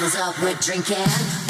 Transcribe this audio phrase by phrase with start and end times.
[0.00, 1.49] bottles up, we're drinking.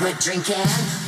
[0.00, 1.05] We're drinking.